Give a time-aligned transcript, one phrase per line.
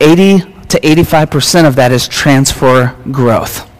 [0.00, 3.70] 80 to 85% of that is transfer growth.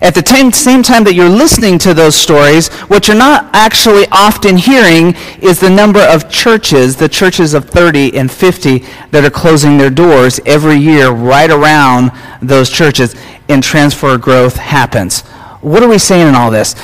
[0.00, 4.06] At the same, same time that you're listening to those stories, what you're not actually
[4.12, 9.30] often hearing is the number of churches, the churches of 30 and 50, that are
[9.30, 13.16] closing their doors every year right around those churches,
[13.48, 15.22] and transfer growth happens.
[15.62, 16.76] What are we saying in all this?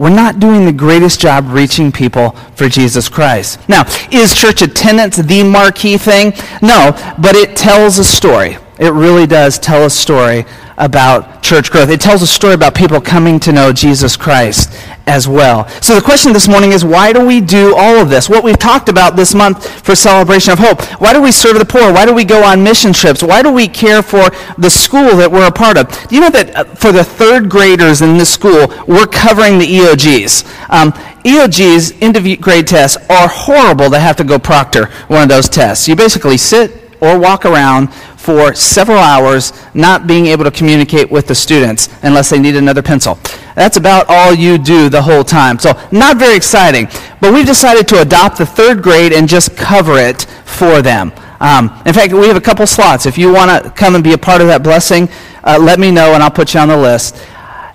[0.00, 3.60] We're not doing the greatest job reaching people for Jesus Christ.
[3.68, 6.32] Now, is church attendance the marquee thing?
[6.62, 8.56] No, but it tells a story.
[8.78, 10.46] It really does tell a story
[10.80, 11.90] about church growth.
[11.90, 14.72] It tells a story about people coming to know Jesus Christ
[15.06, 15.68] as well.
[15.80, 18.28] So the question this morning is why do we do all of this?
[18.28, 20.82] What we've talked about this month for Celebration of Hope.
[21.00, 21.92] Why do we serve the poor?
[21.92, 23.22] Why do we go on mission trips?
[23.22, 25.88] Why do we care for the school that we're a part of?
[26.08, 29.66] Do you know that uh, for the third graders in this school, we're covering the
[29.66, 30.44] EOGs?
[30.70, 30.92] Um,
[31.24, 35.48] EOGs, end of grade tests, are horrible to have to go proctor one of those
[35.48, 35.86] tests.
[35.86, 41.26] You basically sit or walk around for several hours not being able to communicate with
[41.26, 43.18] the students unless they need another pencil.
[43.54, 45.58] That's about all you do the whole time.
[45.58, 46.86] So, not very exciting.
[47.20, 51.12] But we've decided to adopt the third grade and just cover it for them.
[51.40, 53.06] Um, in fact, we have a couple slots.
[53.06, 55.08] If you want to come and be a part of that blessing,
[55.42, 57.16] uh, let me know and I'll put you on the list.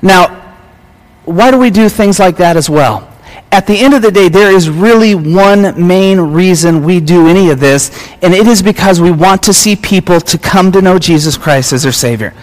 [0.01, 0.43] Now,
[1.25, 3.11] why do we do things like that as well?
[3.55, 7.49] At the end of the day, there is really one main reason we do any
[7.51, 7.89] of this,
[8.21, 11.71] and it is because we want to see people to come to know Jesus Christ
[11.71, 12.33] as their Savior.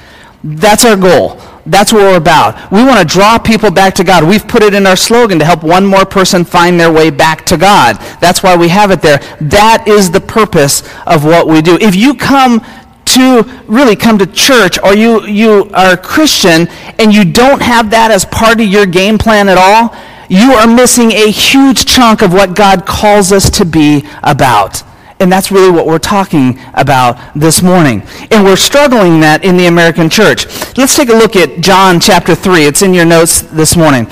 [0.43, 1.39] That's our goal.
[1.67, 2.73] That's what we're about.
[2.73, 4.25] We want to draw people back to God.
[4.25, 7.45] We've put it in our slogan to help one more person find their way back
[7.47, 7.99] to God.
[8.23, 9.19] That's why we have it there.
[9.43, 11.77] That is the purpose of what we do.
[11.79, 12.65] If you come
[13.05, 17.91] to really come to church or you, you are a Christian and you don't have
[17.91, 19.95] that as part of your game plan at all,
[20.33, 24.83] you are missing a huge chunk of what God calls us to be about.
[25.21, 28.03] And that's really what we're talking about this morning.
[28.31, 30.47] And we're struggling that in the American church.
[30.79, 32.65] Let's take a look at John chapter 3.
[32.65, 34.07] It's in your notes this morning.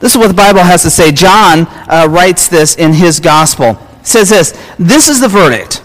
[0.00, 1.10] This is what the Bible has to say.
[1.12, 3.78] John uh, writes this in his gospel.
[4.00, 5.82] It says this This is the verdict.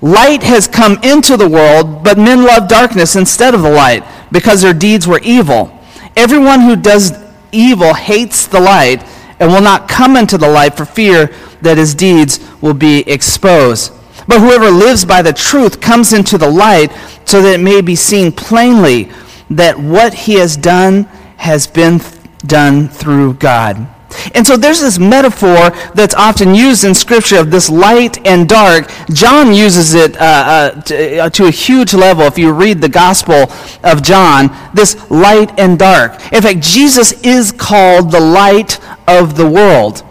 [0.00, 4.62] Light has come into the world, but men love darkness instead of the light because
[4.62, 5.78] their deeds were evil.
[6.16, 7.23] Everyone who does
[7.54, 9.02] evil hates the light
[9.40, 11.26] and will not come into the light for fear
[11.62, 13.92] that his deeds will be exposed.
[14.26, 16.92] But whoever lives by the truth comes into the light
[17.24, 19.10] so that it may be seen plainly
[19.50, 21.04] that what he has done
[21.36, 22.00] has been
[22.46, 23.93] done through God.
[24.34, 28.90] And so there's this metaphor that's often used in Scripture of this light and dark.
[29.12, 32.88] John uses it uh, uh, to, uh, to, a huge level if you read the
[32.88, 33.50] Gospel
[33.82, 36.12] of John, this light and dark.
[36.32, 40.02] In fact, Jesus is called the light of the world.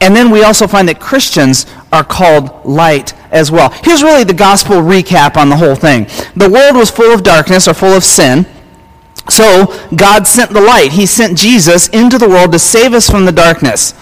[0.00, 3.70] And then we also find that Christians are called light as well.
[3.82, 6.06] Here's really the gospel recap on the whole thing.
[6.36, 8.46] The world was full of darkness or full of sin.
[9.30, 10.92] So God sent the light.
[10.92, 13.94] He sent Jesus into the world to save us from the darkness.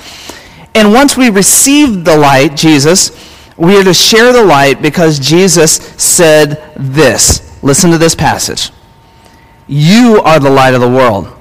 [0.75, 3.11] And once we received the light, Jesus,
[3.57, 7.63] we are to share the light because Jesus said this.
[7.63, 8.71] Listen to this passage.
[9.67, 11.33] You are the light of the world.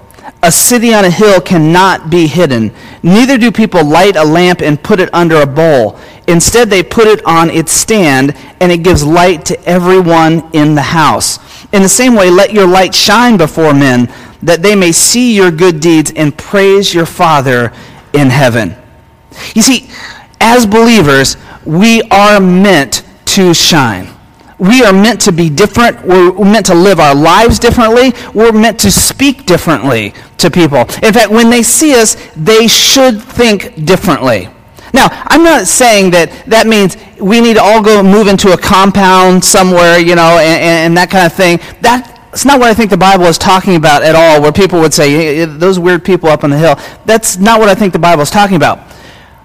[0.42, 2.72] A city on a hill cannot be hidden.
[3.04, 6.00] Neither do people light a lamp and put it under a bowl.
[6.28, 10.82] Instead, they put it on its stand, and it gives light to everyone in the
[10.82, 11.40] house.
[11.72, 14.12] In the same way, let your light shine before men,
[14.42, 17.74] that they may see your good deeds and praise your Father
[18.14, 18.76] in heaven.
[19.54, 19.90] You see,
[20.40, 24.10] as believers, we are meant to shine.
[24.58, 26.06] We are meant to be different.
[26.06, 28.14] We're meant to live our lives differently.
[28.34, 30.82] We're meant to speak differently to people.
[31.04, 34.48] In fact, when they see us, they should think differently.
[34.96, 38.58] Now, I'm not saying that that means we need to all go move into a
[38.58, 41.60] compound somewhere, you know, and, and that kind of thing.
[41.82, 44.94] That's not what I think the Bible is talking about at all, where people would
[44.94, 46.80] say, those weird people up on the hill.
[47.06, 48.80] That's not what I think the Bible is talking about.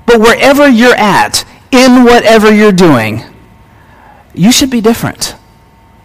[0.07, 3.25] But wherever you're at, in whatever you're doing,
[4.33, 5.35] you should be different.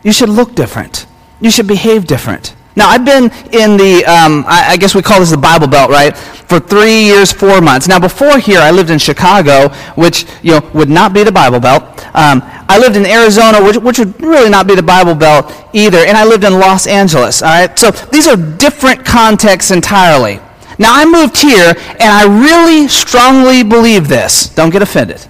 [0.03, 1.05] You should look different.
[1.39, 2.55] You should behave different.
[2.77, 5.89] Now, I've been in the, um, I, I, guess we call this the Bible Belt,
[5.89, 7.87] right, for three years, four months.
[7.87, 11.61] Now, before here, I lived in Chicago, which, you know, would not be the Bible
[11.61, 11.83] Belt.
[12.13, 15.99] Um, I lived in Arizona, which, which would really not be the Bible Belt either.
[15.99, 17.79] And I lived in Los Angeles, all right?
[17.79, 20.41] So these are different contexts entirely.
[20.77, 24.49] Now, I moved here, and I really strongly believe this.
[24.49, 25.25] Don't get offended.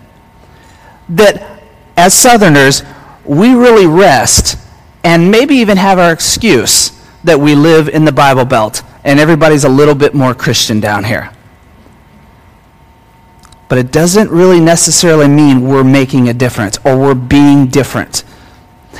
[1.09, 1.61] That
[1.95, 2.81] as Southerners,
[3.23, 4.57] we really rest
[5.03, 6.94] and maybe even have our excuse
[7.25, 11.03] that we live in the Bible Belt and everybody's a little bit more Christian down
[11.03, 11.31] here.
[13.69, 18.23] But it doesn't really necessarily mean we're making a difference or we're being different.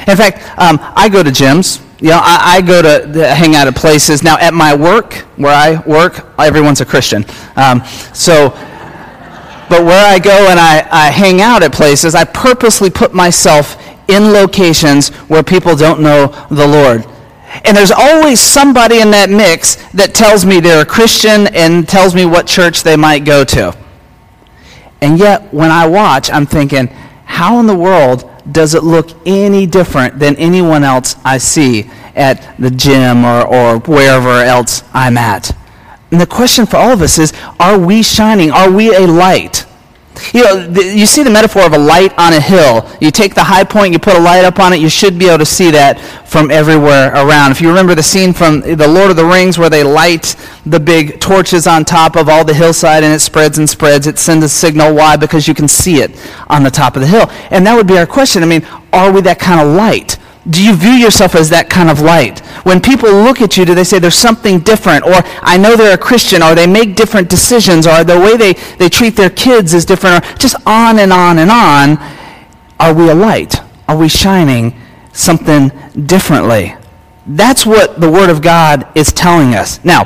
[0.08, 1.82] In fact, um, I go to gyms.
[2.02, 4.22] You know, I, I go to, to, hang out at places.
[4.22, 7.26] Now, at my work, where I work, everyone's a Christian.
[7.56, 7.84] Um,
[8.14, 8.50] so,
[9.70, 13.82] but where I go and I, I hang out at places, I purposely put myself
[14.08, 17.06] in locations where people don't know the Lord.
[17.64, 22.14] And there's always somebody in that mix that tells me they're a Christian and tells
[22.14, 23.76] me what church they might go to.
[25.02, 26.88] And yet, when I watch, I'm thinking,
[27.26, 32.56] how in the world does it look any different than anyone else I see at
[32.60, 35.56] the gym or, or wherever else I'm at?
[36.12, 38.52] And the question for all of us is are we shining?
[38.52, 39.66] Are we a light?
[40.34, 42.90] You know, the, you see the metaphor of a light on a hill.
[43.02, 45.28] You take the high point, you put a light up on it, you should be
[45.28, 47.52] able to see that from everywhere around.
[47.52, 50.36] If you remember the scene from The Lord of the Rings where they light
[50.66, 54.18] the big torches on top of all the hillside and it spreads and spreads, it
[54.18, 54.94] sends a signal.
[54.94, 55.16] Why?
[55.16, 56.12] Because you can see it
[56.48, 57.30] on the top of the hill.
[57.52, 58.44] And that would be our question.
[58.44, 60.18] I mean, are we that kind of light?
[60.48, 62.40] Do you view yourself as that kind of light?
[62.66, 65.04] When people look at you, do they say there's something different?
[65.04, 68.54] Or I know they're a Christian, or they make different decisions, or the way they,
[68.78, 71.98] they treat their kids is different, or just on and on and on.
[72.80, 73.56] Are we a light?
[73.88, 74.80] Are we shining
[75.14, 75.72] something
[76.06, 76.76] differently?
[77.26, 79.84] That's what the Word of God is telling us.
[79.84, 80.04] Now,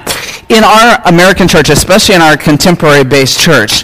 [0.47, 3.83] in our American church, especially in our contemporary based church,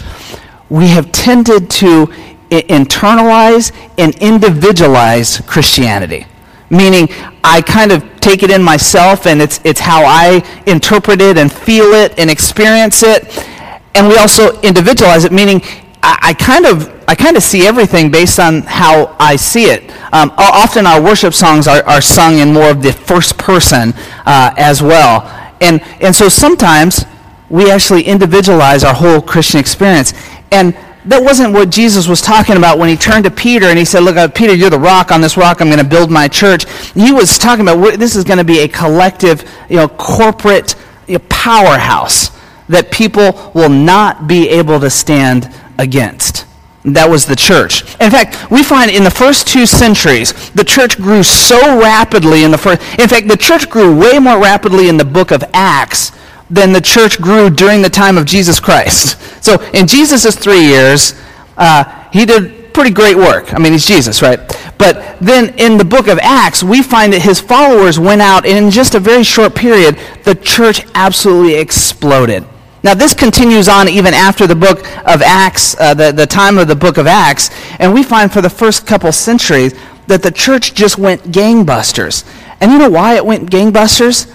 [0.70, 2.06] we have tended to
[2.50, 6.24] internalize and individualize Christianity
[6.70, 7.08] meaning
[7.44, 11.52] I kind of take it in myself and it's, it's how I interpret it and
[11.52, 13.46] feel it and experience it.
[13.94, 15.62] And we also individualize it, meaning
[16.02, 19.90] I, I kind of I kind of see everything based on how I see it.
[20.12, 23.94] Um, often our worship songs are, are sung in more of the first person
[24.26, 25.22] uh, as well.
[25.60, 27.04] And, and so sometimes
[27.48, 30.14] we actually individualize our whole Christian experience.
[30.50, 33.84] And that wasn't what Jesus was talking about when he turned to Peter and he
[33.84, 35.12] said, Look, uh, Peter, you're the rock.
[35.12, 36.68] On this rock, I'm going to build my church.
[36.92, 40.74] He was talking about this is going to be a collective, you know, corporate
[41.06, 42.36] you know, powerhouse
[42.68, 46.44] that people will not be able to stand against.
[46.84, 47.82] That was the church.
[48.00, 52.50] In fact, we find in the first two centuries, the church grew so rapidly in
[52.50, 52.80] the first.
[52.98, 56.12] In fact, the church grew way more rapidly in the book of Acts
[56.50, 59.18] than the church grew during the time of Jesus Christ.
[59.44, 61.14] So in Jesus' three years,
[61.56, 63.54] uh, he did pretty great work.
[63.54, 64.38] I mean, he's Jesus, right?
[64.78, 68.66] But then in the book of Acts, we find that his followers went out, and
[68.66, 72.44] in just a very short period, the church absolutely exploded.
[72.82, 76.68] Now, this continues on even after the book of Acts, uh, the, the time of
[76.68, 77.50] the book of Acts,
[77.80, 79.74] and we find for the first couple centuries
[80.06, 82.24] that the church just went gangbusters.
[82.60, 84.30] And you know why it went gangbusters?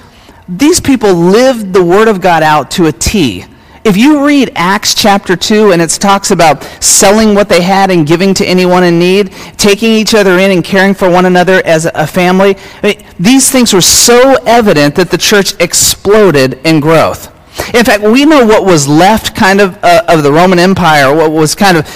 [0.52, 3.46] These people lived the Word of God out to a T.
[3.84, 8.06] If you read Acts chapter 2 and it talks about selling what they had and
[8.06, 11.86] giving to anyone in need, taking each other in and caring for one another as
[11.86, 17.28] a family, I mean, these things were so evident that the church exploded in growth.
[17.74, 21.32] In fact, we know what was left kind of uh, of the Roman Empire, what
[21.32, 21.88] was kind of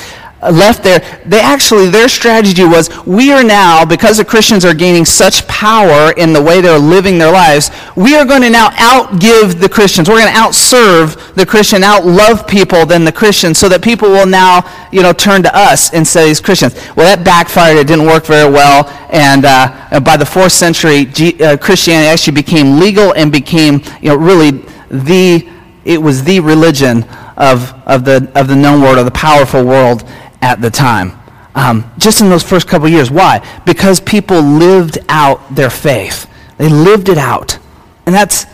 [0.52, 5.06] left there, they actually, their strategy was we are now, because the Christians are gaining
[5.06, 9.60] such power in the way they're living their lives, we are going to now outgive
[9.60, 10.10] the Christians.
[10.10, 14.26] We're going to outserve the Christian, outlove people than the Christians, so that people will
[14.26, 16.76] now, you know, turn to us instead of these Christians.
[16.96, 17.78] Well, that backfired.
[17.78, 18.88] It didn't work very well.
[19.12, 24.10] And uh, by the fourth century, G- uh, Christianity actually became legal and became, you
[24.10, 24.52] know, really
[24.90, 25.48] the,
[25.86, 27.04] it was the religion
[27.38, 30.04] of, of, the, of the known world, of the powerful world
[30.42, 31.20] at the time.
[31.56, 33.10] Um, just in those first couple years.
[33.10, 33.40] Why?
[33.66, 36.30] Because people lived out their faith.
[36.58, 37.58] They lived it out.
[38.06, 38.46] And that's,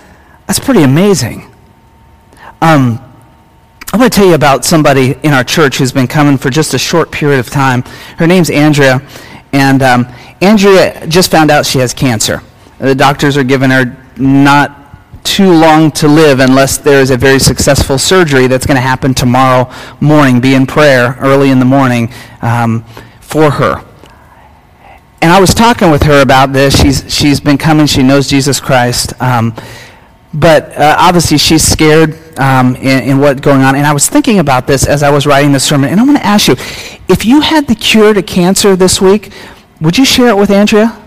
[0.48, 1.52] that's pretty amazing.
[2.62, 3.00] Um,
[3.94, 6.74] I want to tell you about somebody in our church who's been coming for just
[6.74, 7.82] a short period of time.
[8.18, 9.06] Her name's Andrea.
[9.52, 10.08] And um,
[10.42, 12.42] Andrea just found out she has cancer.
[12.78, 14.81] The doctors are giving her not
[15.24, 19.14] too long to live unless there is a very successful surgery that's going to happen
[19.14, 20.42] tomorrow morning.
[20.42, 22.12] Be in prayer early in the morning
[22.42, 22.84] um,
[23.20, 23.86] for her.
[25.22, 26.80] And I was talking with her about this.
[26.82, 29.14] She's, she's been coming, she knows Jesus Christ.
[29.22, 29.56] Um,
[30.34, 33.76] but uh, obviously, she's scared um, in, in what's going on.
[33.76, 35.90] And I was thinking about this as I was writing this sermon.
[35.90, 36.56] And I want to ask you
[37.08, 39.32] if you had the cure to cancer this week,
[39.82, 40.98] would you share it with Andrea?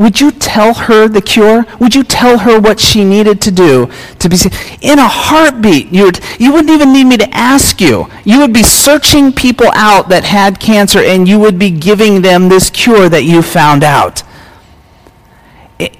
[0.00, 1.66] Would you tell her the cure?
[1.78, 4.54] Would you tell her what she needed to do to be saved?
[4.80, 5.92] in a heartbeat?
[5.92, 8.06] You, would, you wouldn't even need me to ask you.
[8.24, 12.48] You would be searching people out that had cancer and you would be giving them
[12.48, 14.22] this cure that you found out.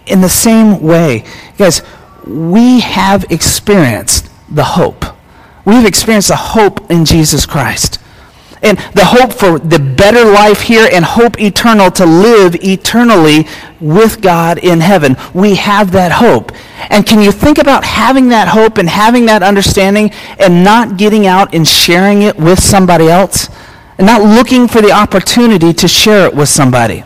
[0.06, 1.26] In the same way,
[1.58, 1.82] guys,
[2.26, 5.04] we have experienced the hope.
[5.66, 7.99] We've experienced the hope in Jesus Christ.
[8.62, 13.46] And the hope for the better life here and hope eternal to live eternally
[13.80, 15.16] with God in heaven.
[15.32, 16.52] We have that hope.
[16.90, 21.26] And can you think about having that hope and having that understanding and not getting
[21.26, 23.48] out and sharing it with somebody else?
[23.96, 27.04] And not looking for the opportunity to share it with somebody.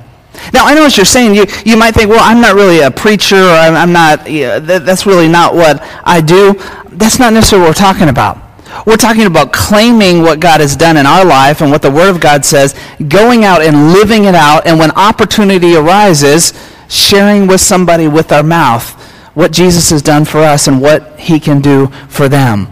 [0.52, 1.34] Now, I know what you're saying.
[1.34, 5.06] You, you might think, well, I'm not really a preacher, or I'm, I'm not, that's
[5.06, 6.54] really not what I do.
[6.90, 8.43] That's not necessarily what we're talking about.
[8.86, 12.10] We're talking about claiming what God has done in our life and what the Word
[12.10, 12.74] of God says,
[13.08, 16.52] going out and living it out, and when opportunity arises,
[16.88, 18.90] sharing with somebody with our mouth
[19.34, 22.68] what Jesus has done for us and what He can do for them.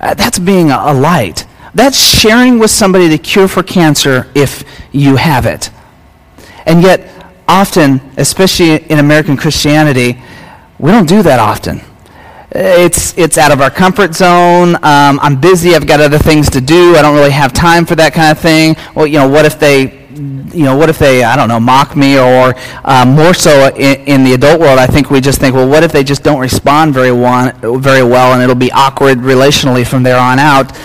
[0.00, 1.46] Uh, that's being a, a light.
[1.74, 5.70] That's sharing with somebody the cure for cancer if you have it.
[6.66, 7.08] And yet,
[7.48, 10.22] often, especially in American Christianity,
[10.78, 11.80] we don't do that often.
[12.54, 14.74] It's, it's out of our comfort zone.
[14.76, 15.74] Um, I'm busy.
[15.74, 16.96] I've got other things to do.
[16.96, 18.76] I don't really have time for that kind of thing.
[18.94, 21.96] Well, you know, what if they, you know, what if they, I don't know, mock
[21.96, 22.54] me or
[22.84, 25.82] um, more so in, in, the adult world, I think we just think, well, what
[25.82, 30.02] if they just don't respond very, one, very well and it'll be awkward relationally from
[30.02, 30.76] there on out.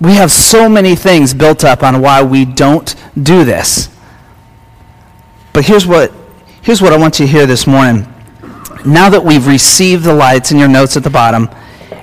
[0.00, 3.88] We have so many things built up on why we don't do this.
[5.52, 6.12] But here's what,
[6.62, 8.06] here's what I want you to hear this morning.
[8.86, 11.48] Now that we've received the lights in your notes at the bottom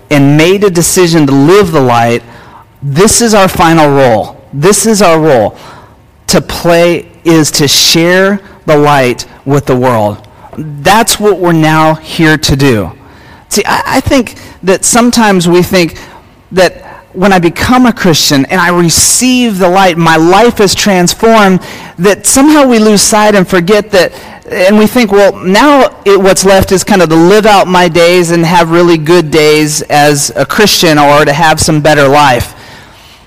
[0.10, 2.24] and made a decision to live the light,
[2.82, 4.42] this is our final role.
[4.54, 5.58] This is our role.
[6.28, 10.28] To play is to share the light with the world.
[10.58, 12.92] That's what we're now here to do.
[13.50, 16.00] See, I, I think that sometimes we think
[16.52, 16.85] that
[17.16, 21.62] when I become a Christian and I receive the light, my life is transformed,
[21.98, 24.14] that somehow we lose sight and forget that,
[24.52, 27.88] and we think, well, now it, what's left is kind of to live out my
[27.88, 32.54] days and have really good days as a Christian or to have some better life.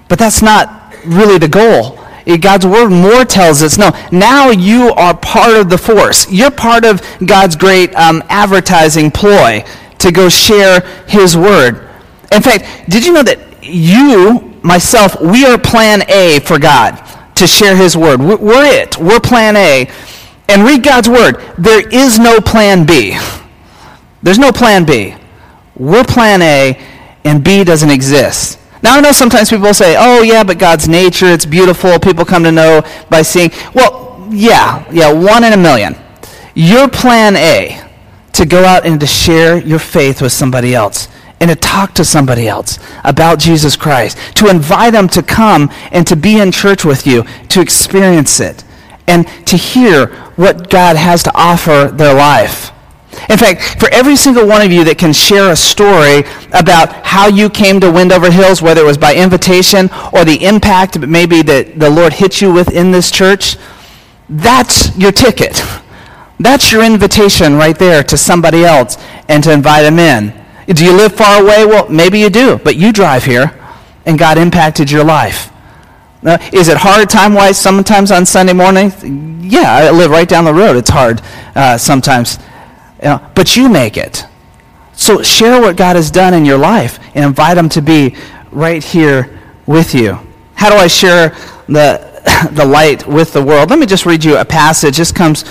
[0.09, 1.99] But that's not really the goal.
[2.37, 6.31] God's word more tells us no, now you are part of the force.
[6.31, 9.65] You're part of God's great um, advertising ploy
[9.99, 11.89] to go share his word.
[12.31, 16.97] In fact, did you know that you, myself, we are plan A for God
[17.37, 18.21] to share his word.
[18.21, 18.99] We're it.
[18.99, 19.89] We're plan A.
[20.49, 21.43] And read God's word.
[21.59, 23.19] There is no plan B.
[24.23, 25.15] There's no plan B.
[25.77, 26.81] We're plan A,
[27.25, 28.59] and B doesn't exist.
[28.83, 31.99] Now, I know sometimes people say, oh, yeah, but God's nature, it's beautiful.
[31.99, 33.51] People come to know by seeing.
[33.75, 35.97] Well, yeah, yeah, one in a million.
[36.55, 37.85] Your plan A
[38.33, 41.09] to go out and to share your faith with somebody else
[41.41, 46.07] and to talk to somebody else about Jesus Christ, to invite them to come and
[46.07, 48.65] to be in church with you, to experience it,
[49.07, 52.73] and to hear what God has to offer their life.
[53.29, 56.21] In fact, for every single one of you that can share a story
[56.53, 60.99] about how you came to Wendover Hills, whether it was by invitation or the impact
[61.01, 63.57] maybe that the Lord hit you with in this church,
[64.29, 65.63] that's your ticket.
[66.39, 68.97] That's your invitation right there to somebody else
[69.29, 70.33] and to invite them in.
[70.75, 71.65] Do you live far away?
[71.65, 73.59] Well, maybe you do, but you drive here,
[74.05, 75.51] and God impacted your life.
[76.21, 78.93] Now, is it hard time-wise sometimes on Sunday morning?
[79.43, 80.77] Yeah, I live right down the road.
[80.77, 81.23] It's hard
[81.55, 82.39] uh, sometimes.
[83.03, 84.25] You know, but you make it.
[84.93, 88.17] So share what God has done in your life and invite them to be
[88.51, 90.19] right here with you.
[90.55, 91.31] How do I share
[91.69, 92.18] the,
[92.53, 93.71] the light with the world?
[93.71, 94.97] Let me just read you a passage.
[94.97, 95.43] This comes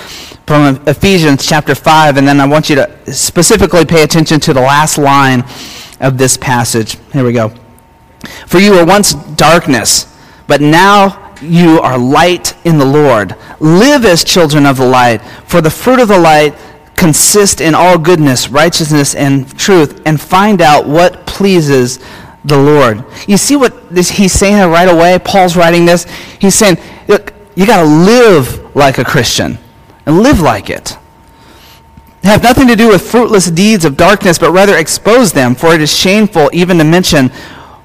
[0.45, 4.61] from Ephesians chapter 5, and then I want you to specifically pay attention to the
[4.61, 5.43] last line
[5.99, 6.97] of this passage.
[7.13, 7.51] Here we go.
[8.47, 10.13] For you were once darkness,
[10.47, 13.35] but now you are light in the Lord.
[13.59, 16.55] Live as children of the light, for the fruit of the light
[16.95, 21.99] consists in all goodness, righteousness, and truth, and find out what pleases
[22.45, 23.03] the Lord.
[23.27, 25.19] You see what this, he's saying right away?
[25.19, 26.05] Paul's writing this.
[26.39, 26.77] He's saying,
[27.07, 29.57] look, you got to live like a Christian
[30.05, 30.97] and live like it.
[32.23, 35.81] Have nothing to do with fruitless deeds of darkness, but rather expose them, for it
[35.81, 37.29] is shameful even to mention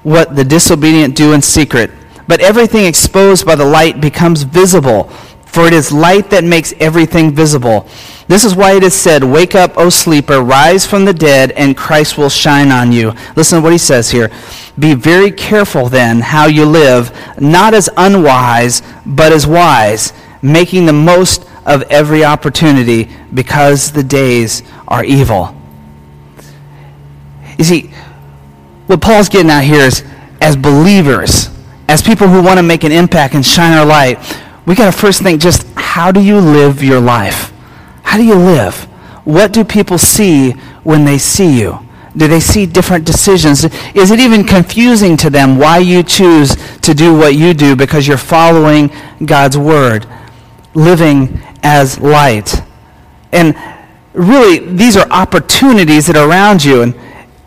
[0.03, 1.91] what the disobedient do in secret.
[2.27, 5.05] But everything exposed by the light becomes visible,
[5.45, 7.87] for it is light that makes everything visible.
[8.27, 11.75] This is why it is said, Wake up, O sleeper, rise from the dead, and
[11.75, 13.13] Christ will shine on you.
[13.35, 14.31] Listen to what he says here.
[14.79, 20.93] Be very careful then how you live, not as unwise, but as wise, making the
[20.93, 25.55] most of every opportunity because the days are evil.
[27.57, 27.93] You see,
[28.87, 30.03] what Paul's getting at here is
[30.41, 31.49] as believers,
[31.87, 34.97] as people who want to make an impact and shine our light, we got to
[34.97, 37.52] first think just how do you live your life?
[38.13, 38.83] How do you live?
[39.25, 40.51] What do people see
[40.83, 41.79] when they see you?
[42.15, 43.63] Do they see different decisions?
[43.63, 48.07] Is it even confusing to them why you choose to do what you do because
[48.07, 48.91] you're following
[49.25, 50.05] God's word,
[50.75, 52.61] living as light?
[53.31, 53.57] And
[54.13, 56.83] really, these are opportunities that are around you.
[56.83, 56.95] And,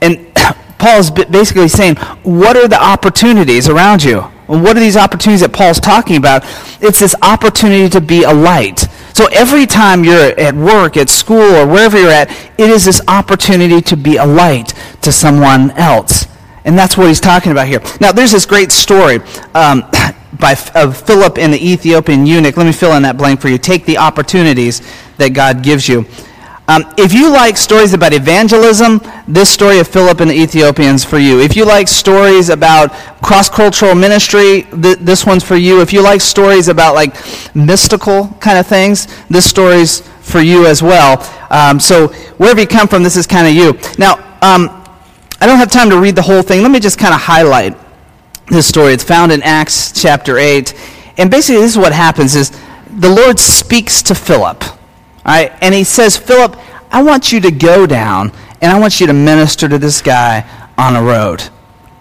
[0.03, 0.35] and
[0.79, 1.95] Paul's basically saying,
[2.25, 4.23] what are the opportunities around you?
[4.49, 6.43] What are these opportunities that Paul's talking about?
[6.81, 8.89] It's this opportunity to be a light.
[9.17, 13.01] So every time you're at work, at school, or wherever you're at, it is this
[13.09, 16.27] opportunity to be a light to someone else.
[16.67, 17.81] And that's what he's talking about here.
[17.99, 19.21] Now, there's this great story
[19.55, 19.91] um,
[20.39, 22.59] by, of Philip and the Ethiopian eunuch.
[22.59, 23.57] Let me fill in that blank for you.
[23.57, 24.83] Take the opportunities
[25.17, 26.05] that God gives you.
[26.69, 31.19] Um, if you like stories about evangelism, this story of Philip and the Ethiopians for
[31.19, 31.41] you.
[31.41, 32.93] If you like stories about
[33.23, 35.81] cross-cultural ministry, th- this one's for you.
[35.81, 37.15] If you like stories about like
[37.55, 41.23] mystical kind of things, this story's for you as well.
[41.51, 42.09] Um, so
[42.39, 43.79] wherever you come from, this is kind of you.
[43.97, 44.83] Now, um,
[45.41, 46.63] I don't have time to read the whole thing.
[46.63, 47.77] Let me just kind of highlight
[48.49, 48.93] this story.
[48.93, 50.75] It's found in Acts chapter 8.
[51.19, 52.51] And basically, this is what happens is
[52.91, 54.65] the Lord speaks to Philip
[55.27, 56.57] And he says, Philip,
[56.91, 60.49] I want you to go down and I want you to minister to this guy
[60.79, 61.43] on a road.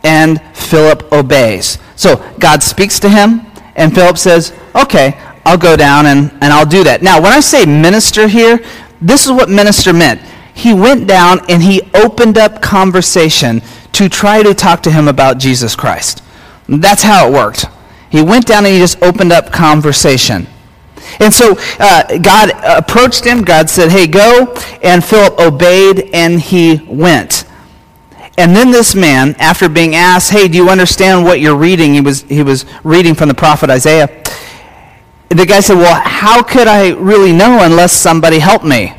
[0.04, 1.80] And Philip obeys.
[1.96, 3.42] So God speaks to him,
[3.76, 7.02] and Philip says, Okay, I'll go down and, and I'll do that.
[7.02, 8.60] Now, when I say minister here,
[9.02, 10.22] this is what minister meant.
[10.54, 13.62] He went down and he opened up conversation
[13.94, 16.24] to try to talk to him about Jesus Christ.
[16.68, 17.66] That's how it worked.
[18.10, 20.48] He went down and he just opened up conversation.
[21.20, 23.44] And so uh, God approached him.
[23.44, 24.54] God said, Hey, go.
[24.82, 27.46] And Philip obeyed and he went.
[28.38, 31.94] And then this man, after being asked, Hey, do you understand what you're reading?
[31.94, 34.08] He was, he was reading from the prophet Isaiah.
[35.30, 38.94] The guy said, Well, how could I really know unless somebody helped me?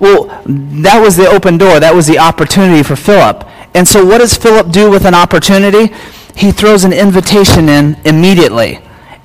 [0.00, 1.78] Well, that was the open door.
[1.78, 3.46] That was the opportunity for Philip.
[3.74, 5.94] And so, what does Philip do with an opportunity?
[6.34, 8.80] He throws an invitation in immediately.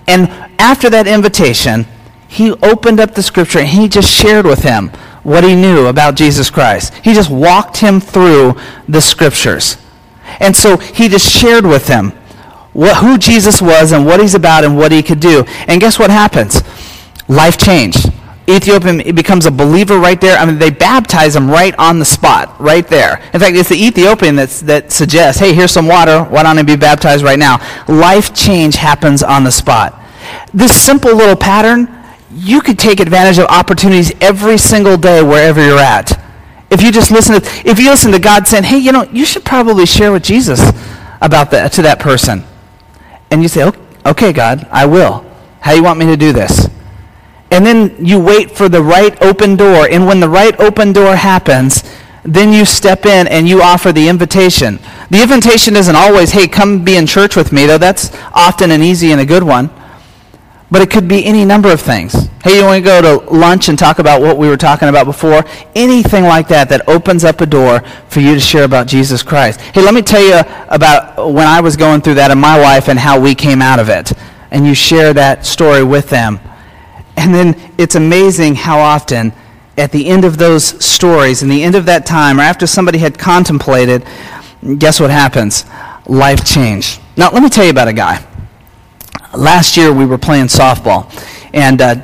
[0.08, 1.86] And after that invitation,
[2.28, 4.90] he opened up the scripture and he just shared with him
[5.24, 6.94] what he knew about Jesus Christ.
[6.96, 8.56] He just walked him through
[8.88, 9.78] the scriptures.
[10.40, 12.12] And so he just shared with him
[12.74, 15.44] what, who Jesus was and what he's about and what he could do.
[15.68, 16.62] And guess what happens?
[17.28, 18.12] Life changed.
[18.50, 20.38] Ethiopian becomes a believer right there.
[20.38, 23.22] I mean, they baptize him right on the spot, right there.
[23.34, 26.24] In fact, it's the Ethiopian that's, that suggests, hey, here's some water.
[26.24, 27.60] Why don't I be baptized right now?
[27.90, 30.02] Life change happens on the spot.
[30.54, 31.88] This simple little pattern
[32.32, 36.20] you could take advantage of opportunities every single day wherever you're at.
[36.70, 39.26] If you just listen to, if you listen to God saying, hey, you know, you
[39.26, 40.62] should probably share with Jesus
[41.22, 42.44] about that to that person.
[43.32, 43.72] And you say,
[44.06, 45.26] okay, God, I will.
[45.62, 46.70] How you want me to do this?
[47.52, 49.88] And then you wait for the right open door.
[49.90, 51.84] And when the right open door happens,
[52.24, 54.80] then you step in and you offer the invitation.
[55.10, 58.82] The invitation isn't always, hey, come be in church with me, though that's often an
[58.82, 59.70] easy and a good one.
[60.70, 62.28] But it could be any number of things.
[62.44, 65.06] Hey, you want to go to lunch and talk about what we were talking about
[65.06, 65.46] before?
[65.76, 69.62] Anything like that that opens up a door for you to share about Jesus Christ.
[69.62, 72.90] Hey, let me tell you about when I was going through that in my life
[72.90, 74.12] and how we came out of it.
[74.52, 76.40] And you share that story with them.
[77.16, 79.32] And then it's amazing how often
[79.78, 82.98] at the end of those stories, in the end of that time, or after somebody
[82.98, 84.06] had contemplated,
[84.80, 85.66] guess what happens?
[86.08, 87.00] Life change.
[87.16, 88.27] Now, let me tell you about a guy
[89.36, 91.12] last year we were playing softball,
[91.54, 91.96] and uh,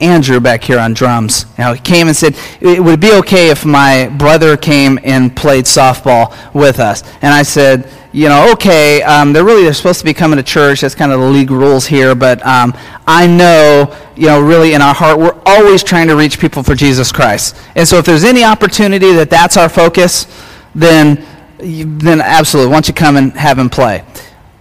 [0.00, 3.64] Andrew back here on drums, know, he came and said, "It would be okay if
[3.64, 9.02] my brother came and played softball with us." And I said, "You know, okay.
[9.02, 10.82] Um, they're really they're supposed to be coming to church.
[10.82, 12.14] That's kind of the league rules here.
[12.14, 12.76] But um,
[13.06, 16.74] I know, you know, really in our heart, we're always trying to reach people for
[16.74, 17.56] Jesus Christ.
[17.74, 20.26] And so if there's any opportunity that that's our focus,
[20.74, 21.24] then
[21.58, 24.04] then absolutely, why don't you come and have him play?"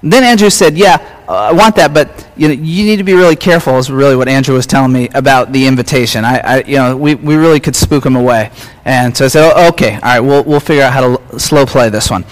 [0.06, 3.15] Then Andrew said, "Yeah, uh, I want that, but you know, you need to be
[3.15, 6.24] really careful." Is really what Andrew was telling me about the invitation.
[6.24, 8.52] I, I you know, we, we really could spook him away,
[8.86, 11.65] and so I said, oh, "Okay, all right, we'll we'll figure out how to slow
[11.65, 12.24] play this one."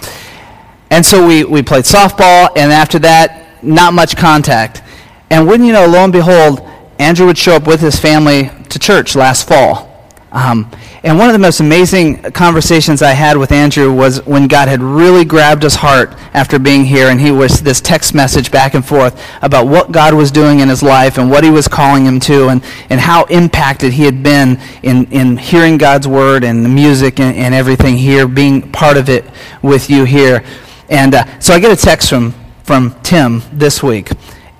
[0.91, 4.83] And so we we played softball, and after that, not much contact.
[5.31, 6.61] And wouldn't you know, lo and behold,
[6.99, 9.92] Andrew would show up with his family to church last fall.
[10.33, 10.67] Um,
[11.03, 14.81] and one of the most amazing conversations I had with Andrew was when God had
[14.81, 18.83] really grabbed his heart after being here, and he was this text message back and
[18.83, 22.19] forth about what God was doing in his life and what he was calling him
[22.21, 26.69] to, and, and how impacted he had been in, in hearing God's word and the
[26.69, 29.25] music and, and everything here, being part of it
[29.61, 30.43] with you here.
[30.89, 34.09] And uh, so I get a text from, from Tim this week,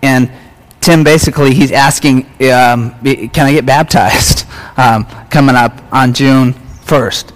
[0.04, 0.32] and
[0.82, 4.43] Tim basically he's asking, um, can I get baptized
[4.78, 7.32] um, coming up on June 1st?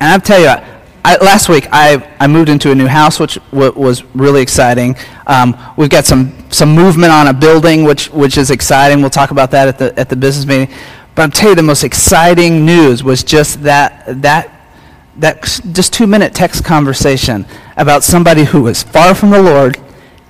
[0.00, 3.38] And I'll tell you, I, last week I, I moved into a new house, which
[3.50, 4.96] w- was really exciting.
[5.26, 9.00] Um, we've got some, some movement on a building, which, which is exciting.
[9.00, 10.74] We'll talk about that at the, at the business meeting.
[11.14, 14.70] But I'm telling you, the most exciting news was just that, that,
[15.16, 15.42] that
[15.72, 19.78] just two minute text conversation about somebody who was far from the Lord,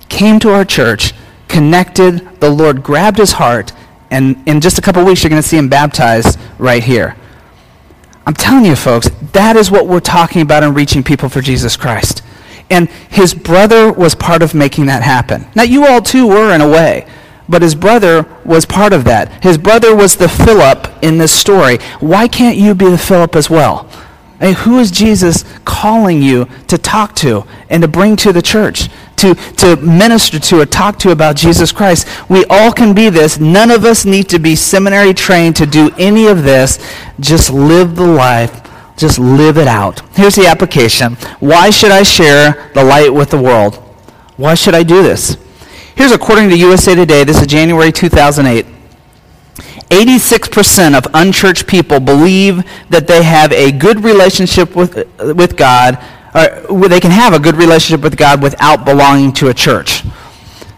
[0.07, 1.13] came to our church,
[1.47, 3.71] connected, the Lord grabbed his heart,
[4.11, 7.15] and in just a couple weeks, you're going to see him baptized right here.
[8.25, 11.75] I'm telling you, folks, that is what we're talking about in reaching people for Jesus
[11.75, 12.21] Christ.
[12.69, 15.47] And his brother was part of making that happen.
[15.55, 17.07] Now, you all too were in a way,
[17.47, 19.43] but his brother was part of that.
[19.43, 21.77] His brother was the Philip in this story.
[21.99, 23.89] Why can't you be the Philip as well?
[24.39, 28.41] I mean, who is Jesus calling you to talk to and to bring to the
[28.41, 32.07] church, to, to minister to or talk to about Jesus Christ?
[32.29, 33.39] We all can be this.
[33.39, 36.79] None of us need to be seminary trained to do any of this.
[37.19, 38.61] Just live the life.
[38.97, 40.01] Just live it out.
[40.15, 41.15] Here's the application.
[41.39, 43.75] Why should I share the light with the world?
[44.35, 45.37] Why should I do this?
[45.95, 48.65] Here's according to USA Today, this is January 2008.
[49.89, 55.97] 86% of unchurched people believe that they have a good relationship with, with God,
[56.33, 60.03] or they can have a good relationship with God without belonging to a church.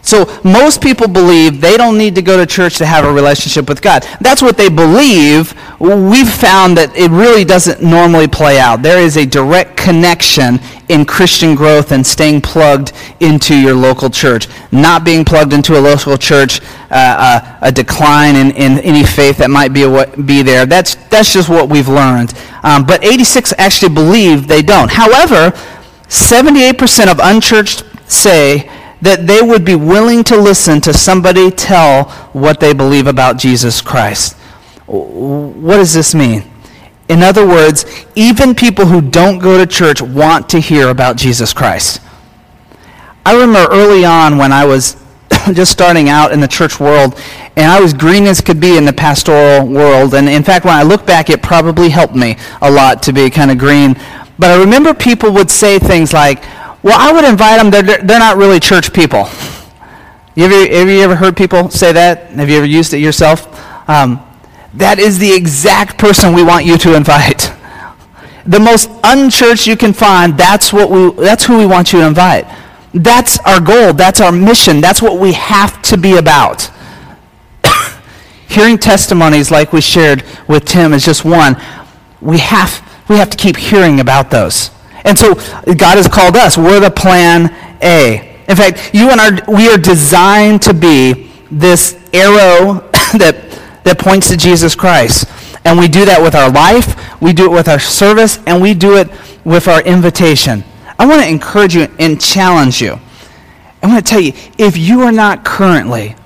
[0.04, 3.68] So most people believe they don't need to go to church to have a relationship
[3.68, 4.04] with God.
[4.20, 5.54] That's what they believe.
[5.78, 8.82] We've found that it really doesn't normally play out.
[8.82, 14.48] There is a direct connection in Christian growth and staying plugged into your local church.
[14.72, 16.60] Not being plugged into a local church,
[16.90, 20.66] uh, a, a, decline in, in any faith that might be, a, be there.
[20.66, 22.34] That's, that's just what we've learned.
[22.64, 24.90] Um, but 86 actually believe they don't.
[24.90, 25.52] However,
[26.08, 28.68] 78% of unchurched say
[29.02, 33.82] that they would be willing to listen to somebody tell what they believe about Jesus
[33.82, 34.34] Christ.
[34.86, 36.44] What does this mean?
[37.08, 37.84] In other words,
[38.14, 42.00] even people who don't go to church want to hear about Jesus Christ.
[43.26, 44.96] I remember early on when I was
[45.52, 47.18] just starting out in the church world,
[47.56, 50.14] and I was green as could be in the pastoral world.
[50.14, 53.28] And in fact, when I look back, it probably helped me a lot to be
[53.30, 53.94] kind of green.
[54.38, 56.42] But I remember people would say things like,
[56.82, 57.70] well, I would invite them.
[57.70, 59.28] They're, they're not really church people.
[60.34, 62.30] You ever, have you ever heard people say that?
[62.30, 63.46] Have you ever used it yourself?
[63.88, 64.20] Um,
[64.74, 67.52] that is the exact person we want you to invite.
[68.46, 72.06] The most unchurched you can find, that's, what we, that's who we want you to
[72.06, 72.46] invite.
[72.94, 73.92] That's our goal.
[73.92, 74.80] That's our mission.
[74.80, 76.70] That's what we have to be about.
[78.48, 81.56] Hearing testimonies like we shared with Tim is just one.
[82.20, 84.70] We have, we have to keep hearing about those.
[85.04, 86.56] And so God has called us.
[86.56, 88.38] We're the plan A.
[88.48, 92.74] In fact, you and I, we are designed to be this arrow
[93.18, 95.26] that, that points to Jesus Christ.
[95.64, 98.74] And we do that with our life, we do it with our service, and we
[98.74, 99.08] do it
[99.44, 100.64] with our invitation.
[100.98, 102.98] I want to encourage you and challenge you.
[103.82, 106.16] I want to tell you, if you are not currently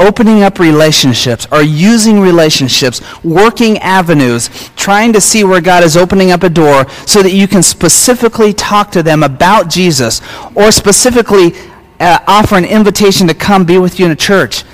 [0.00, 6.32] opening up relationships or using relationships, working avenues, trying to see where God is opening
[6.32, 10.20] up a door so that you can specifically talk to them about Jesus
[10.56, 11.52] or specifically
[12.00, 14.64] uh, offer an invitation to come be with you in a church,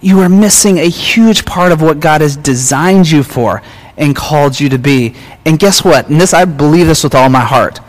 [0.00, 3.62] you are missing a huge part of what God has designed you for
[3.96, 5.14] and called you to be.
[5.44, 6.08] And guess what?
[6.08, 7.80] And this I believe this with all my heart.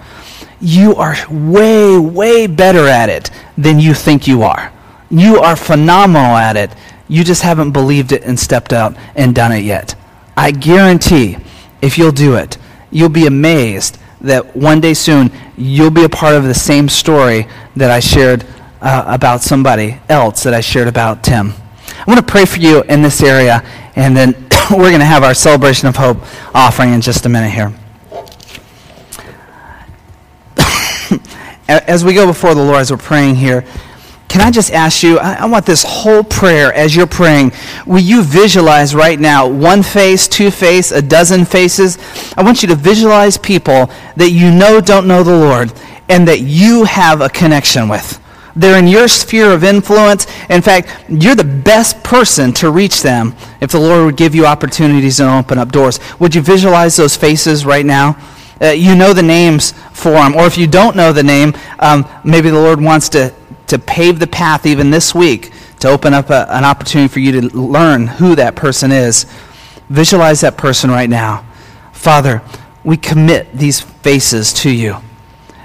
[0.60, 4.74] You are way, way better at it than you think you are.
[5.10, 6.72] You are phenomenal at it.
[7.08, 9.96] You just haven't believed it and stepped out and done it yet.
[10.38, 11.38] I guarantee
[11.82, 12.58] if you'll do it,
[12.92, 17.48] you'll be amazed that one day soon you'll be a part of the same story
[17.76, 18.46] that I shared
[18.82, 21.54] uh, about somebody else that I shared about Tim.
[21.88, 23.64] I want to pray for you in this area,
[23.96, 24.34] and then
[24.72, 26.18] we're going to have our celebration of hope
[26.54, 27.74] offering in just a minute here.
[31.68, 33.66] as we go before the Lord, as we're praying here,
[34.30, 37.52] can I just ask you, I, I, want this whole prayer as you're praying,
[37.88, 41.98] will you visualize right now one face, two face, a dozen faces?
[42.38, 45.74] I want you to visualize people that you know don't know the Lord
[46.10, 48.22] and that you have a connection with.
[48.56, 50.28] They're in your sphere of influence.
[50.50, 54.46] In fact, you're the best person to reach them if the Lord would give you
[54.46, 56.00] opportunities and open up doors.
[56.20, 58.16] Would you visualize those faces right now?
[58.62, 60.36] Uh, you know the names for them.
[60.36, 63.34] Or if you don't know the name, um, maybe the Lord wants to
[63.70, 67.42] to pave the path even this week to open up a, an opportunity for you
[67.42, 69.26] to learn who that person is.
[69.90, 71.46] Visualize that person right now.
[71.94, 72.42] Father,
[72.84, 74.98] we commit these faces to you.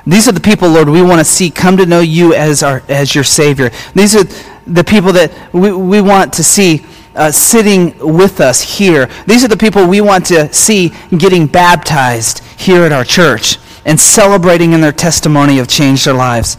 [0.06, 2.82] These are the people, Lord, we want to see come to know you as, our,
[2.88, 3.70] as your Savior.
[3.94, 4.24] These are
[4.66, 9.08] the people that we, we want to see uh, sitting with us here.
[9.26, 13.58] These are the people we want to see getting baptized here at our church.
[13.84, 16.56] and celebrating in their testimony of changed their lives.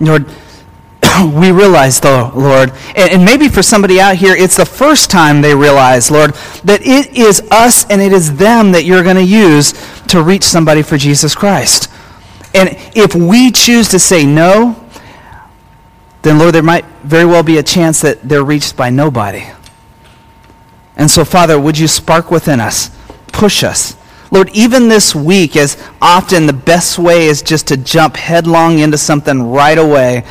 [0.00, 0.26] Lord,
[1.34, 5.54] we realize, though, Lord, and, maybe for somebody out here, it's the first time they
[5.54, 9.72] realize, Lord, that it is us and it is them that you're going to use
[10.08, 11.90] to reach somebody for Jesus Christ.
[12.54, 14.84] And if we choose to say no,
[16.22, 19.44] then, Lord, there might very well be a chance that they're reached by nobody.
[20.96, 22.90] And so, Father, would you spark within us,
[23.28, 23.96] push us.
[24.30, 28.98] Lord, even this week, as often the best way is just to jump headlong into
[28.98, 30.24] something right away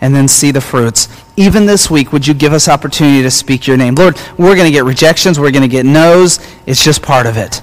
[0.00, 1.08] and then see the fruits.
[1.36, 3.94] Even this week, would you give us opportunity to speak your name?
[3.94, 6.38] Lord, we're going to get rejections, we're going to get no's.
[6.66, 7.62] It's just part of it.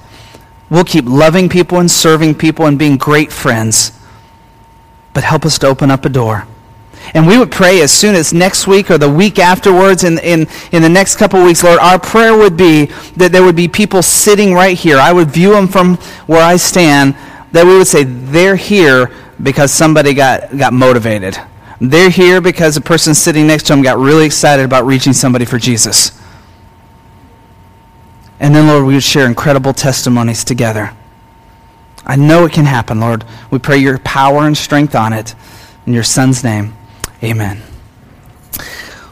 [0.69, 3.91] We'll keep loving people and serving people and being great friends.
[5.13, 6.45] But help us to open up a door.
[7.13, 10.47] And we would pray as soon as next week or the week afterwards, in, in,
[10.71, 14.01] in the next couple weeks, Lord, our prayer would be that there would be people
[14.01, 14.97] sitting right here.
[14.97, 15.95] I would view them from
[16.27, 17.15] where I stand,
[17.53, 21.37] that we would say, they're here because somebody got, got motivated.
[21.79, 25.45] They're here because the person sitting next to them got really excited about reaching somebody
[25.45, 26.11] for Jesus.
[28.39, 30.93] And then, Lord, we would share incredible testimonies together.
[32.05, 33.25] I know it can happen, Lord.
[33.51, 35.35] We pray your power and strength on it.
[35.85, 36.73] In your Son's name.
[37.23, 37.61] Amen.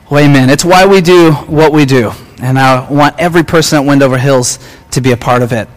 [0.10, 0.49] Well, amen.
[0.49, 2.12] It's why we do what we do.
[2.41, 4.60] And I want every person at Wendover Hills
[4.91, 5.67] to be a part of it.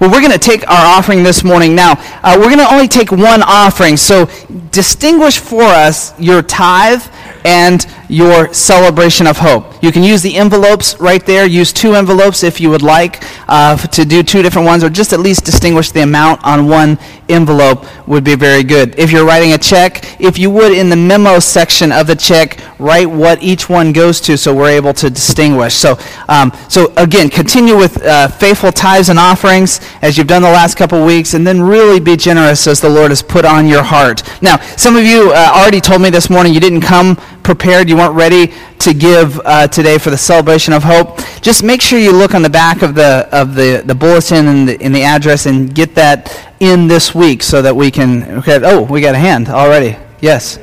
[0.00, 1.74] Well, we're going to take our offering this morning.
[1.74, 3.96] Now, uh, we're going to only take one offering.
[3.96, 4.26] So
[4.70, 7.02] distinguish for us your tithe
[7.44, 9.82] and your celebration of hope.
[9.82, 11.46] You can use the envelopes right there.
[11.46, 15.12] Use two envelopes if you would like uh, to do two different ones, or just
[15.12, 18.98] at least distinguish the amount on one envelope would be very good.
[18.98, 22.58] If you're writing a check, if you would, in the memo section of the check,
[22.80, 25.74] write what each one goes to so we're able to distinguish.
[25.74, 25.96] So,
[26.28, 30.76] um, so again, continue with uh, faithful tithes and offerings as you've done the last
[30.76, 34.22] couple weeks, and then really be generous as the Lord has put on your heart.
[34.42, 37.16] Now, some of you uh, already told me this morning you didn't come
[37.50, 41.82] prepared, you weren't ready to give uh, today for the celebration of hope, just make
[41.82, 44.92] sure you look on the back of the of the, the bulletin and the, in
[44.92, 48.22] the address and get that in this week so that we can.
[48.38, 49.96] Okay, oh, we got a hand already.
[50.20, 50.60] Yes.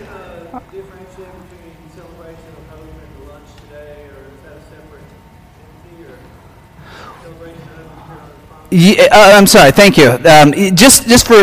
[8.70, 9.72] Yeah, uh, I'm sorry.
[9.72, 10.12] Thank you.
[10.12, 11.36] Um, just, just for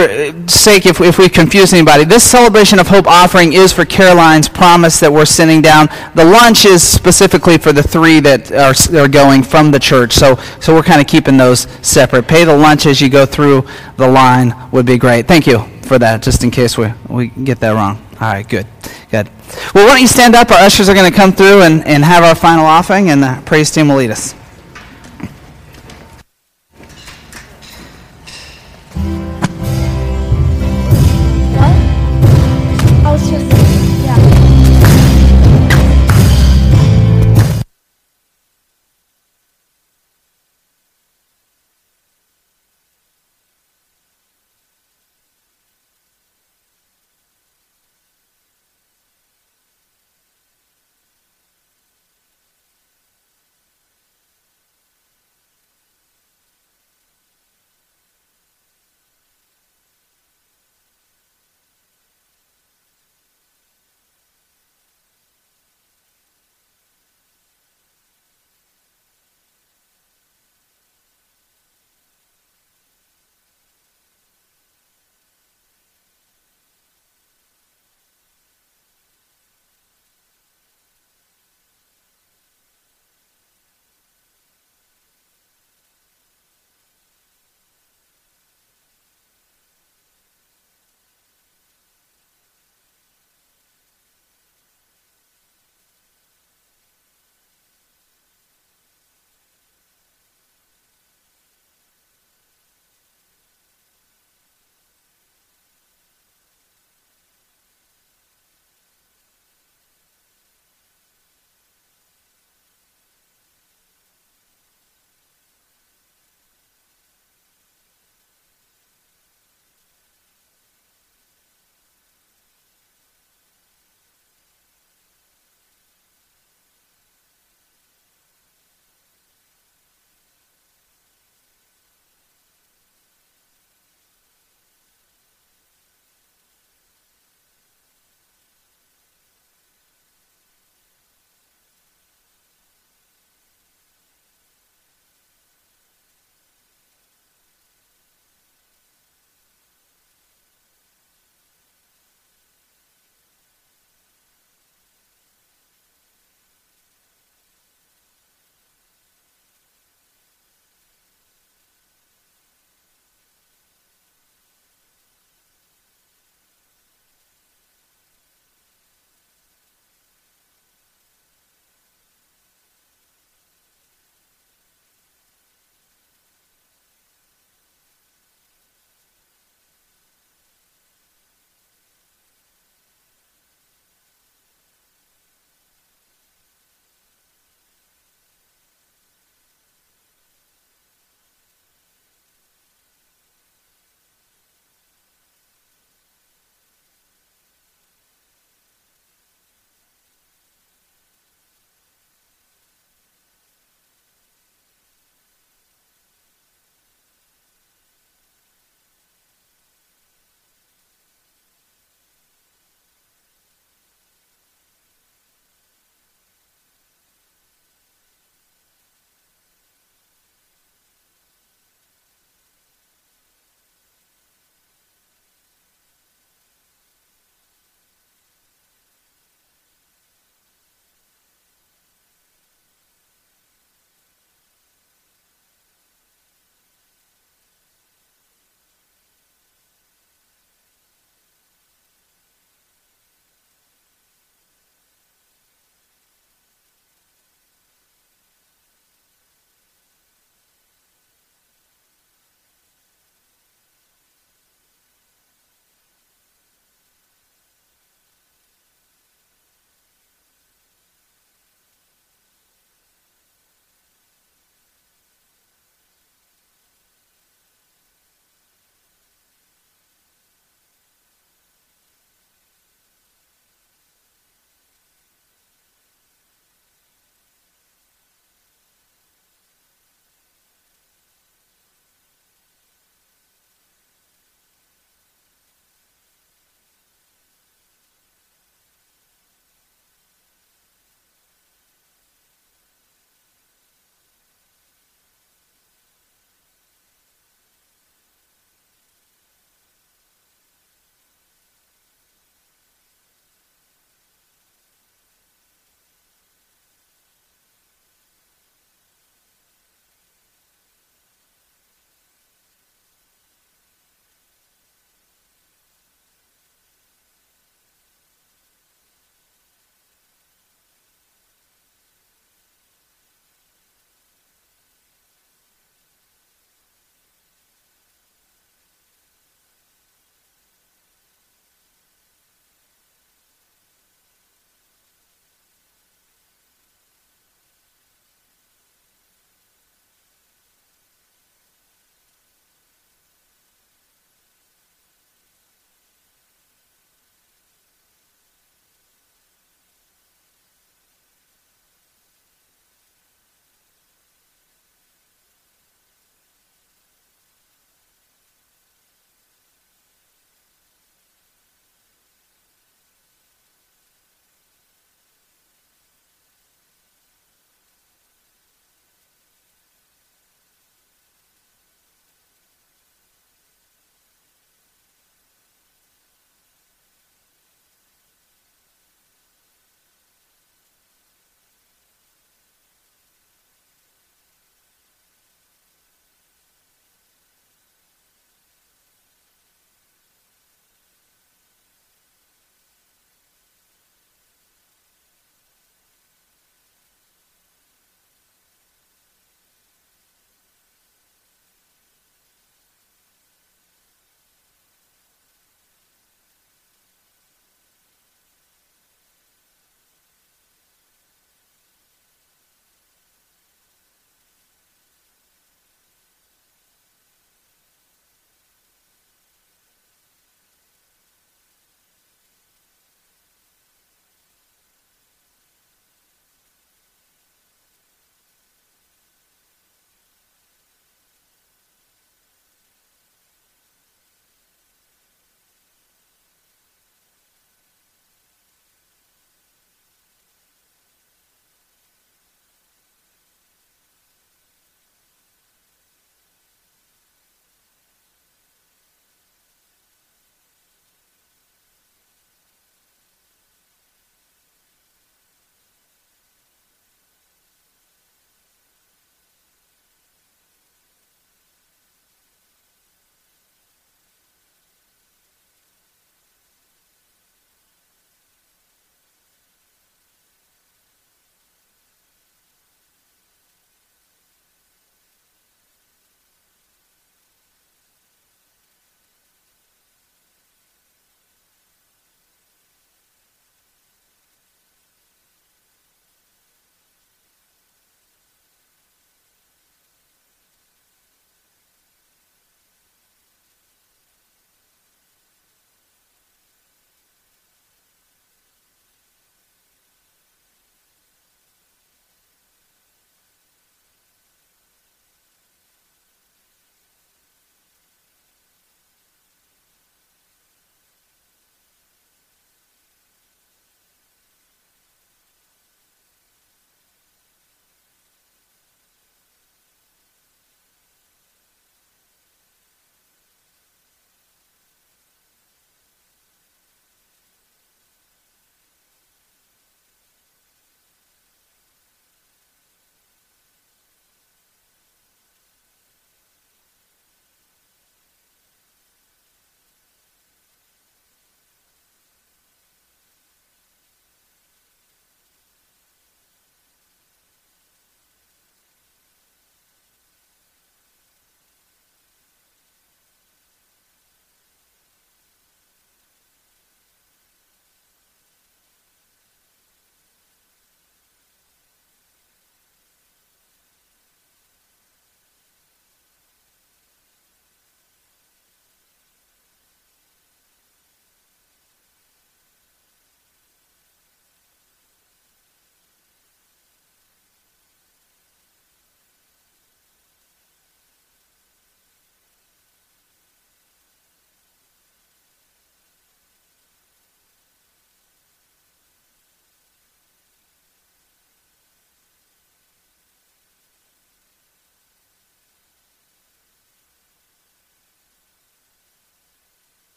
[0.47, 5.01] sake, if, if we confuse anybody, this celebration of hope offering is for Caroline's promise
[5.01, 5.89] that we're sending down.
[6.15, 10.13] The lunch is specifically for the three that are, are going from the church.
[10.13, 12.29] So, so we're kind of keeping those separate.
[12.29, 15.27] Pay the lunch as you go through the line would be great.
[15.27, 18.05] Thank you for that, just in case we, we get that wrong.
[18.21, 18.67] All right, good,
[19.11, 19.31] good.
[19.75, 20.51] Well, why don't you stand up?
[20.51, 23.43] Our ushers are going to come through and, and have our final offering, and the
[23.47, 24.35] praise team will lead us.
[33.31, 33.64] just